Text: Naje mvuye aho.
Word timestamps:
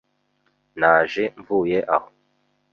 Naje 0.79 1.23
mvuye 1.39 1.79
aho. 1.95 2.09